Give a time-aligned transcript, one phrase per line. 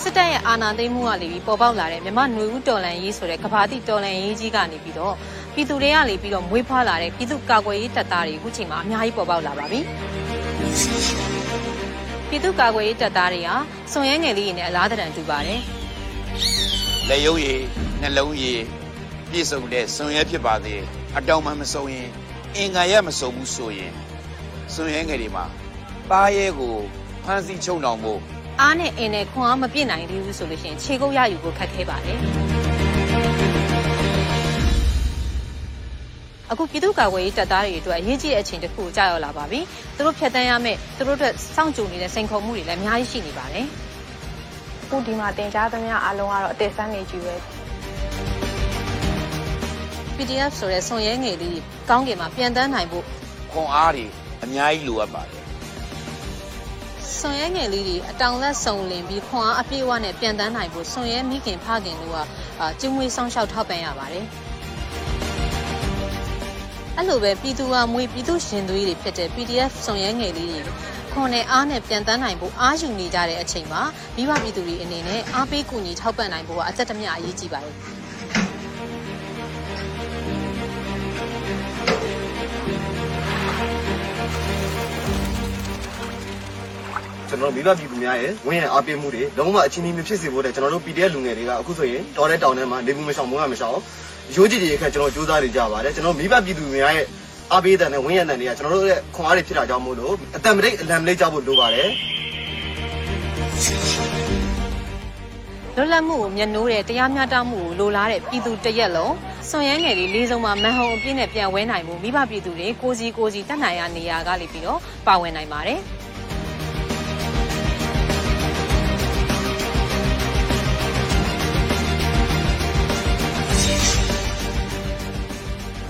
[0.00, 5.14] စစ်တပ်ရဲ့အာဏာသိမ်းမှုကနေပြီးပေါ်ပေါက်လာတဲ့မြန်မာຫນွေဦးတော်လန်ရေးဆိုတဲ့ကဘာတိတော်လန်ရေးကြီးကနေပြီးတော့
[5.54, 9.80] ပြည်သူတွေကနေပြီးတော့မွေးဖွားလာတဲ့ပြည်သူကာကွယ်ရေးတပ်သားတွေအခုချိန်မှာအများကြီးပေါ်ပေါက်လာပါပြီ
[12.28, 13.54] ပြည်သူကာကွယ်ရေးတပ်သားတွေဟာ
[13.92, 15.60] စွန်ရဲငယ်လေးတွေနဲ့အလားတန်တူပါတယ်
[17.10, 17.62] လက်ရုပ်ရည်
[18.00, 18.60] နှလုံးရည်
[19.30, 20.82] ပြည့်စုံတဲ့စွန်ရဲဖြစ်ပါသေး
[21.18, 22.08] အတောင်မှမစုံရင်
[22.56, 23.92] အင်္ဂါရမစုံဘူးဆိုရင်
[24.74, 25.44] စွန်ရဲငယ်တွေမှာ
[26.10, 26.76] ပါရဲကို
[27.24, 28.20] ဖမ်းဆီးချုပ်နှောင်ဖို့
[28.60, 32.18] အားနဲ့အင်းနဲ့ခွန်အားမပြည့်နိုင်သေးဘူးဆိုလို့ရှိရင်ခြေကုပ်ရယူဖို့ခက်ခဲပါတယ်
[36.50, 39.60] အခုပြည်သူ့ကာကွယ်ရေးတပ်သားတွေအတွက်အရေးကြီးတဲ့အချိန်တစ်ခုကိုကြာရောက်လာပါပြီ။
[39.96, 43.66] သူတို့ဖြတ်တန်းရမယ့်သူတို့အတွက်စောင့်ကြိုနေတဲ့စိန်ခေါ်မှုတွေလည်းအများကြီးရှိနေပါတယ်။
[44.90, 47.34] အခုဒီမှာတင်ကြားသမျှအားလုံးကတော့အသက်ဆန်းနေကြီးပဲ
[50.16, 53.04] PDF ဆိုတဲ့ဆွန်ရဲငယ်လေးတွေကောင်းကင်မှာပြန်တန်းနိုင်ဖို့
[53.52, 54.06] ခွန်အားတွေ
[54.44, 55.42] အများကြီးလိုအပ်ပါတယ်
[57.18, 62.18] ဆွန်ရဲငယ်လေးတွေအတောင်လက်စုံလင်ပြီးခွန်အားအပြည့်အဝနဲ့ပြန်တန်းနိုင်ဖို့ဆွန်ရဲမိခင်ဖခင်တို့က
[62.60, 64.26] အာကျင်းမွေးဆောင်ရှောက်ထောက်ပံ့ရပါတယ်
[67.00, 70.60] အဲ့လိုပဲပြည်သူကမွေးပြည်သူရှင်သွေးတွေဖြစ်တဲ့ PDF ဆွန်ရဲငယ်လေးတွေ
[71.12, 73.82] ခွန်နဲ့အားနဲ့ပြန်တန်းနိုင်ဖို့အားယူနေကြတဲ့အချိန်မှာ
[74.16, 77.74] မိဘပြည်သူတွေအနေနဲ့အားပေးကူညီထောက်ပံ့နိုင်ဖို့ကအသက်တမျှအရေးကြီးပါတယ်
[87.38, 93.76] ကျွန်တော်တို့မိဘပြည်သူများရဲ့ဝင်းရအားပေးမှုတွေလုံးဝအချင်းချင်းမဖြစ်စေဖို့တဲ့ကျွန်တော်တို့ PDF လူငယ်တွေကအခုဆိုရင်တော်တဲ့တောင်ထဲမှာနေမှုမဆောင်ဘူးမဆောင်
[94.34, 97.06] ရိုးကြည့်ကြည့်ခက်ကျွန်တော်စူးစမ်းနေကြပါတယ်ကျွန်တော်မိဘပြည်သူများရဲ့
[97.52, 101.88] အားပေးတဲ့နဲ့ဝင်းရတဲ့တွေကကျွန်တော်တို့ရဲ့ခွန်အားတွေဖြစ်တာကြောင့်မို့လို့အတံမတိတ်အလံမလေးကြဖို့လိုပါတယ်
[105.76, 109.14] လွတ်လပ်မှုကိုမျက်နှိုးတဲ့တရားမျှတမှုကိုလိုလားတဲ့ပြည်သူတစ်ရက်လုံး
[109.50, 115.80] စွန်ရမ်းငယ်လေးလေးစုံမှာမန်ဟုံအပြည့်နဲ့ပြန်ဝဲနိုင်မှုမိဘပြည်သူတွေကိုစီကိုစီတက်နိုင်ရနေရာကနေပြီးတော့ပါဝင်နိုင်ပါတယ်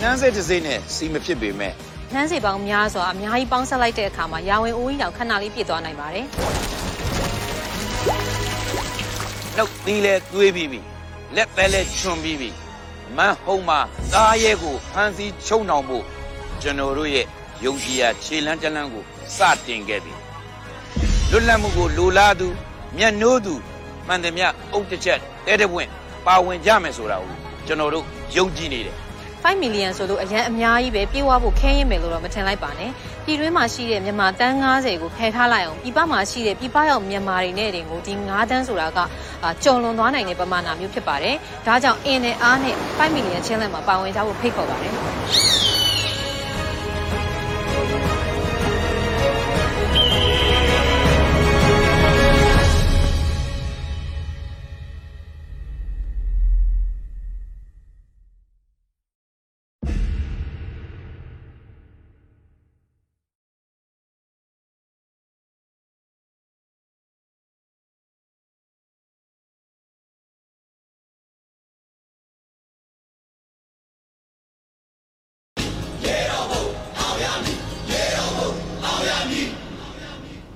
[0.00, 1.72] နှမ်းစိတ်တစ်စိတ်နဲ့စီမဖြစ်ပေမဲ့။
[2.14, 6.26] နှမ်းစီပေါင်းများစွာအများကြီးပေါင်းဆက်လိုက်တဲ့အခါမှာရာဝင်အိုးကြီးတောင်ခဏလေးပြည့်သွားနိုင်ပါတယ်
[9.56, 10.80] နှုတ်သီးလဲသွေးပြီးပြီ
[11.36, 12.50] လက်ပဲလဲချွန်ပြီးပြီ
[13.16, 13.78] မန်းဟုံးမှာ
[14.12, 16.04] သားရဲကိုဖမ်းဆီးချုပ်နှောင်ဖို့
[16.62, 17.26] ကျွန်တော်တို့ရဲ့
[17.64, 19.04] ယုံကြည်ရာခြေလန်းတလန်းကို
[19.36, 20.12] စတင်ခဲ့ပြီ
[21.30, 22.48] လွတ်လပ်မှုကိုလိုလားသူ
[22.96, 23.54] မျက်နှိုးသူ
[24.06, 25.88] မှန်သမျှအုတ်တစ်ချက်တဲတဲ့ပွင့်
[26.26, 27.34] ပါဝင်ကြမယ်ဆိုတာကို
[27.66, 28.04] ကျွန်တော်တို့
[28.36, 28.96] ယုံကြည်နေတယ်။
[29.42, 32.90] 5 million ဆိုလို့အရန်အများကြီးပဲပြေးဝဖို့ခဲရင်မယ်လို့တော့မထင်လိုက်ပါနဲ့။
[33.24, 38.98] ပြည်တွင်းမှာရှိတဲ့မြန်မာတန်း90ကိုဖယ်ထားလိုက်အောင်ပြည်ပမှာရှိတဲ့ပြည်ပရောက်မြန်မာတွေနဲ့တင်ကိုဒီ9တန်းဆိုတာက
[39.44, 44.94] အာကျော်လွန်သွားနိုင်တဲ့ပမာဏမျိုးဖြစ်ပါတယ်။ဒါကြောင့်အင်းနဲ့အားနဲ့5 million challenge မှာပါဝင်ကြဖို့ဖိတ်ခေါ်ပါတယ်။